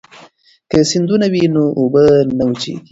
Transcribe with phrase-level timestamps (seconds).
[0.69, 2.03] که سیندونه وي نو اوبه
[2.37, 2.73] نه وچېږي.